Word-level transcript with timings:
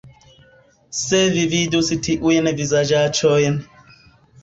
Se 1.01 1.19
Vi 1.35 1.45
vidus 1.53 1.93
tiujn 2.09 2.53
vizaĝaĉojn! 2.63 3.65